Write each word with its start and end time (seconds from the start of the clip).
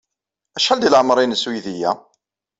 Acḥal 0.57 0.79
deg 0.79 0.91
leɛmeṛ-nnes 0.91 1.43
uydi-a? 1.49 1.91